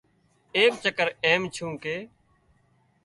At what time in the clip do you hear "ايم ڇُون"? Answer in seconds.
1.25-1.71